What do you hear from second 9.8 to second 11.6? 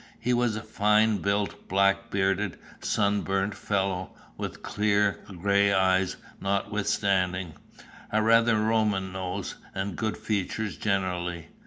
good features generally.